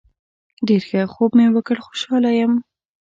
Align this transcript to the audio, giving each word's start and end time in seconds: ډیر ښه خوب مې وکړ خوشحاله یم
ډیر 0.67 0.81
ښه 0.89 1.01
خوب 1.13 1.31
مې 1.37 1.47
وکړ 1.55 1.77
خوشحاله 1.85 2.31
یم 2.39 2.53